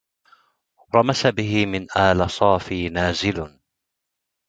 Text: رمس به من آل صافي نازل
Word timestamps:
رمس 0.93 1.21
به 1.25 1.65
من 1.65 1.85
آل 2.07 2.27
صافي 2.37 2.81
نازل 2.89 3.39